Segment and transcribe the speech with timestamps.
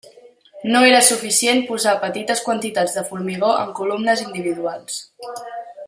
[0.69, 4.99] No era suficient posar petites quantitats de formigó en columnes individuals.